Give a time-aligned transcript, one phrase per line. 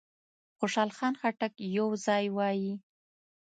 [0.57, 2.73] خوشحال خټک یو ځای وایي.